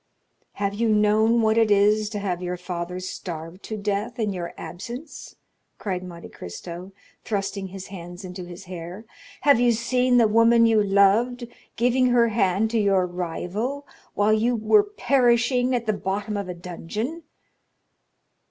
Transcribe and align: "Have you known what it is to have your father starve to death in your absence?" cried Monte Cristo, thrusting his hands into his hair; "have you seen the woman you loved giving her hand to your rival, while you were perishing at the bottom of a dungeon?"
"Have 0.53 0.73
you 0.73 0.89
known 0.89 1.43
what 1.43 1.59
it 1.59 1.69
is 1.69 2.09
to 2.09 2.17
have 2.17 2.41
your 2.41 2.57
father 2.57 2.99
starve 2.99 3.61
to 3.61 3.77
death 3.77 4.17
in 4.17 4.33
your 4.33 4.51
absence?" 4.57 5.35
cried 5.77 6.03
Monte 6.03 6.29
Cristo, 6.29 6.91
thrusting 7.23 7.67
his 7.67 7.85
hands 7.89 8.25
into 8.25 8.43
his 8.43 8.63
hair; 8.63 9.05
"have 9.41 9.59
you 9.59 9.71
seen 9.73 10.17
the 10.17 10.27
woman 10.27 10.65
you 10.65 10.81
loved 10.81 11.47
giving 11.75 12.07
her 12.07 12.29
hand 12.29 12.71
to 12.71 12.79
your 12.79 13.05
rival, 13.05 13.85
while 14.15 14.33
you 14.33 14.55
were 14.55 14.81
perishing 14.81 15.75
at 15.75 15.85
the 15.85 15.93
bottom 15.93 16.35
of 16.35 16.49
a 16.49 16.55
dungeon?" 16.55 17.21